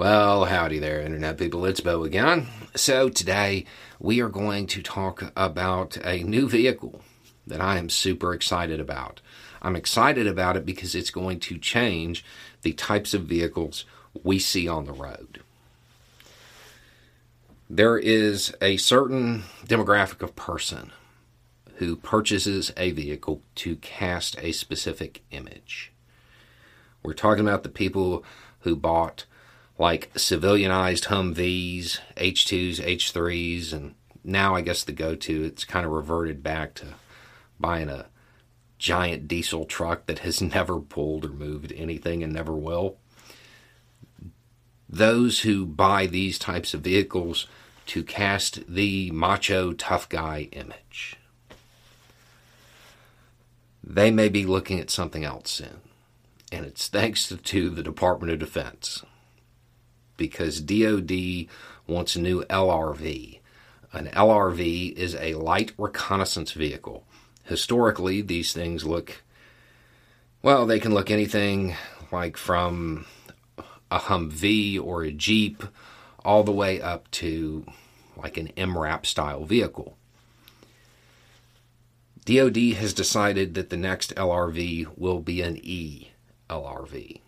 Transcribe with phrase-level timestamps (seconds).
[0.00, 1.66] Well, howdy there, Internet people.
[1.66, 2.46] It's Beau again.
[2.74, 3.66] So, today
[3.98, 7.02] we are going to talk about a new vehicle
[7.46, 9.20] that I am super excited about.
[9.60, 12.24] I'm excited about it because it's going to change
[12.62, 13.84] the types of vehicles
[14.24, 15.42] we see on the road.
[17.68, 20.92] There is a certain demographic of person
[21.74, 25.92] who purchases a vehicle to cast a specific image.
[27.02, 28.24] We're talking about the people
[28.60, 29.26] who bought
[29.80, 35.92] like civilianized Humvees, H2s, H3s, and now I guess the go to, it's kind of
[35.92, 36.86] reverted back to
[37.58, 38.04] buying a
[38.76, 42.98] giant diesel truck that has never pulled or moved anything and never will.
[44.86, 47.46] Those who buy these types of vehicles
[47.86, 51.16] to cast the macho tough guy image.
[53.82, 55.80] They may be looking at something else soon,
[56.52, 59.04] and it's thanks to the Department of Defense
[60.20, 61.46] because DoD
[61.86, 63.40] wants a new LRV.
[63.90, 67.06] An LRV is a light reconnaissance vehicle.
[67.44, 69.22] Historically, these things look,
[70.42, 71.74] well, they can look anything
[72.12, 73.06] like from
[73.90, 75.64] a Humvee or a Jeep
[76.22, 77.64] all the way up to
[78.14, 79.96] like an MRAP style vehicle.
[82.26, 86.10] DoD has decided that the next LRV will be an E
[86.50, 87.20] LRV.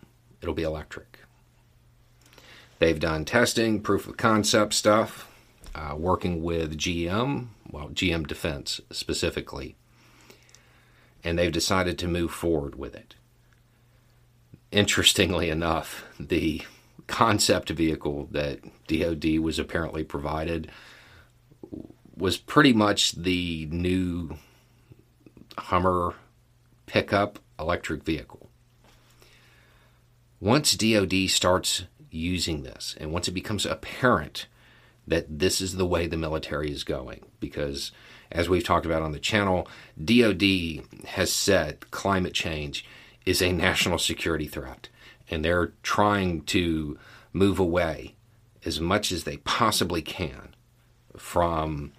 [0.42, 1.21] It'll be electric.
[2.82, 5.30] They've done testing, proof of concept stuff,
[5.72, 9.76] uh, working with GM, well, GM Defense specifically,
[11.22, 13.14] and they've decided to move forward with it.
[14.72, 16.62] Interestingly enough, the
[17.06, 18.58] concept vehicle that
[18.88, 20.68] DoD was apparently provided
[22.16, 24.38] was pretty much the new
[25.56, 26.14] Hummer
[26.86, 28.50] pickup electric vehicle.
[30.40, 32.94] Once DoD starts using this.
[33.00, 34.46] And once it becomes apparent
[35.06, 37.90] that this is the way the military is going, because
[38.30, 39.68] as we've talked about on the channel,
[40.02, 42.84] DoD has said climate change
[43.26, 44.88] is a national security threat,
[45.28, 46.98] and they're trying to
[47.32, 48.14] move away
[48.64, 50.54] as much as they possibly can
[51.16, 51.92] from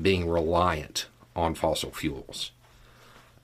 [0.00, 2.52] being reliant on fossil fuels.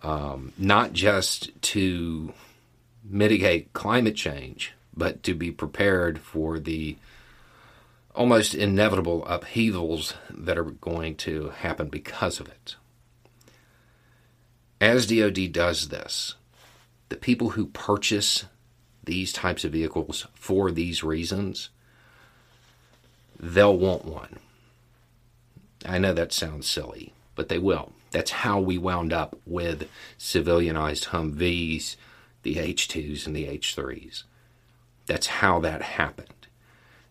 [0.03, 2.33] Um, not just to
[3.03, 6.97] mitigate climate change, but to be prepared for the
[8.15, 12.77] almost inevitable upheavals that are going to happen because of it.
[14.81, 16.35] As DoD does this,
[17.09, 18.47] the people who purchase
[19.05, 21.71] these types of vehicles for these reasons,
[23.39, 24.39] they'll want one.
[25.85, 27.93] I know that sounds silly, but they will.
[28.11, 31.97] That's how we wound up with civilianized Humvees,
[32.43, 34.25] the H2s, and the H3s.
[35.07, 36.47] That's how that happened.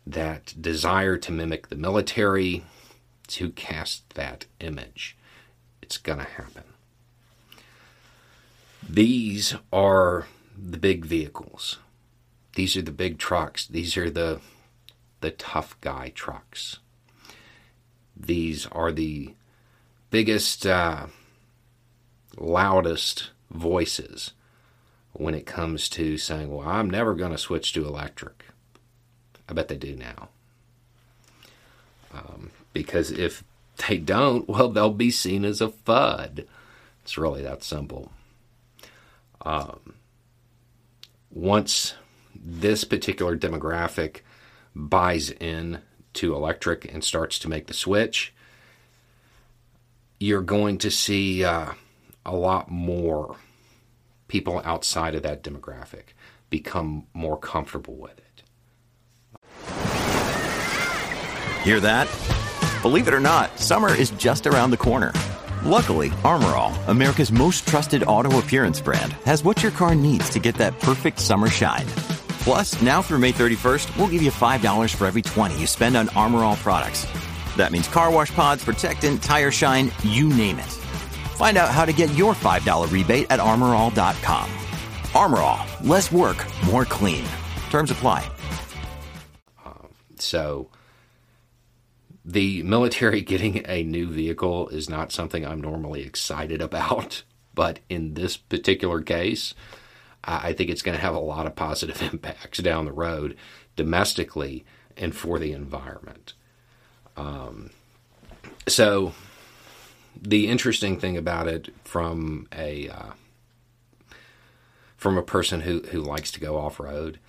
[0.06, 2.64] That desire to mimic the military,
[3.28, 5.18] to cast that image.
[5.82, 6.64] It's going to happen.
[8.88, 11.80] These are the big vehicles.
[12.54, 13.66] These are the big trucks.
[13.66, 14.40] These are the
[15.22, 16.78] the tough guy trucks.
[18.16, 19.34] These are the
[20.12, 21.08] biggest, uh,
[22.38, 24.34] loudest voices
[25.18, 28.46] when it comes to saying, well, I'm never going to switch to electric.
[29.48, 30.30] I bet they do now.
[32.14, 33.44] Um, because if
[33.88, 36.46] they don't, well, they'll be seen as a Fudd.
[37.03, 38.12] It's really that simple.
[39.42, 39.94] Um,
[41.30, 41.94] once
[42.34, 44.22] this particular demographic
[44.76, 45.80] buys in
[46.14, 48.34] to electric and starts to make the switch,
[50.20, 51.74] you're going to see uh,
[52.26, 53.38] a lot more
[54.35, 56.07] people outside of that demographic
[56.50, 58.44] become more comfortable with it.
[61.63, 62.09] Hear that?
[62.81, 65.13] Believe it or not, summer is just around the corner.
[65.63, 70.40] Luckily, Armor All, America's most trusted auto appearance brand, has what your car needs to
[70.40, 71.88] get that perfect summer shine.
[72.44, 76.09] Plus, now through May 31st, we'll give you $5 for every 20 you spend on
[76.09, 77.08] Armor All products.
[77.55, 80.84] That means car wash pods, protectant, tire shine, you name it.
[81.35, 84.49] Find out how to get your $5 rebate at armorall.com.
[85.14, 87.26] Armor All, less work, more clean.
[87.70, 88.29] Terms apply.
[90.20, 90.70] So,
[92.23, 97.23] the military getting a new vehicle is not something I'm normally excited about,
[97.53, 99.53] but in this particular case,
[100.23, 103.38] I think it's going to have a lot of positive impacts down the road
[103.76, 104.66] domestically
[104.97, 106.34] and for the environment.
[107.16, 107.70] Um,
[108.67, 109.14] so,
[110.22, 113.12] the interesting thing about it from a uh,
[114.97, 117.20] from a person who who likes to go off road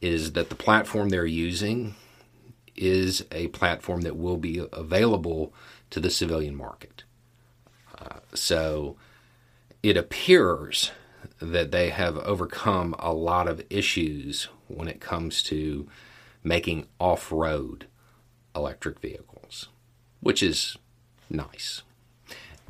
[0.00, 1.94] is that the platform they're using
[2.76, 5.52] is a platform that will be available
[5.90, 7.04] to the civilian market.
[7.98, 8.96] Uh, so
[9.82, 10.90] it appears
[11.40, 15.88] that they have overcome a lot of issues when it comes to
[16.42, 17.86] making off road
[18.54, 19.68] electric vehicles,
[20.20, 20.76] which is
[21.30, 21.82] nice.